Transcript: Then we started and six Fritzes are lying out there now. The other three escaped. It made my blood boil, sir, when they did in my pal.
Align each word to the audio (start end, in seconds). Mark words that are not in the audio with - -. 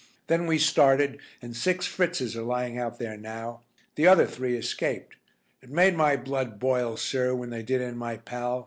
Then 0.25 0.47
we 0.47 0.57
started 0.57 1.19
and 1.43 1.55
six 1.55 1.85
Fritzes 1.85 2.35
are 2.35 2.41
lying 2.41 2.75
out 2.75 2.97
there 2.97 3.15
now. 3.17 3.61
The 3.93 4.07
other 4.07 4.25
three 4.25 4.57
escaped. 4.57 5.15
It 5.61 5.69
made 5.69 5.93
my 5.95 6.17
blood 6.17 6.57
boil, 6.59 6.97
sir, 6.97 7.35
when 7.35 7.51
they 7.51 7.61
did 7.61 7.81
in 7.81 7.97
my 7.97 8.17
pal. 8.17 8.59